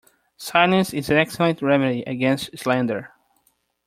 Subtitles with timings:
[0.37, 3.13] Silence is an excellent remedy against slander.